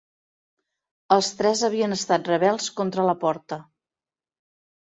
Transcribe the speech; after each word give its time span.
Els 1.15 1.29
tres 1.41 1.61
havien 1.67 1.93
estat 1.97 2.31
rebels 2.33 2.73
contra 2.81 3.07
la 3.11 3.17
Porta. 3.27 3.63